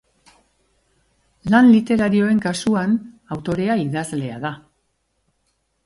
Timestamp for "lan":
1.55-1.69